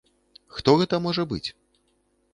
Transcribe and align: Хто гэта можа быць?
Хто 0.55 0.75
гэта 0.79 0.95
можа 1.09 1.23
быць? 1.35 1.49